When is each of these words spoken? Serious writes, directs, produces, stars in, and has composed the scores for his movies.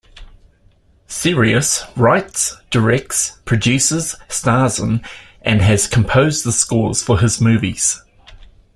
Serious 1.05 1.83
writes, 1.95 2.55
directs, 2.71 3.37
produces, 3.45 4.15
stars 4.29 4.79
in, 4.79 4.99
and 5.43 5.61
has 5.61 5.85
composed 5.85 6.43
the 6.43 6.51
scores 6.51 7.03
for 7.03 7.19
his 7.19 7.39
movies. 7.39 8.01